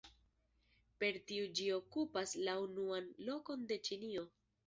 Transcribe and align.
Per 1.01 1.17
tio 1.31 1.43
ĝi 1.59 1.67
okupas 1.75 2.33
la 2.47 2.57
unuan 2.63 3.13
lokon 3.27 3.67
de 3.73 3.81
Ĉinio. 3.89 4.27